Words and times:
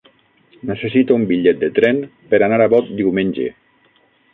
Necessito 0.69 1.19
un 1.21 1.27
bitllet 1.33 1.61
de 1.65 1.71
tren 1.77 2.03
per 2.33 2.41
anar 2.49 2.61
a 2.67 2.73
Bot 2.77 2.93
diumenge. 3.05 3.51